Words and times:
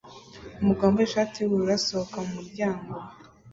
Umugabo 0.61 0.85
wambaye 0.87 1.05
ishati 1.07 1.35
yubururu 1.37 1.73
asohoka 1.77 2.17
mumuryango 2.25 2.91